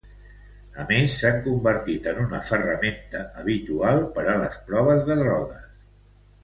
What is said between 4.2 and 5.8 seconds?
a les proves de drogues.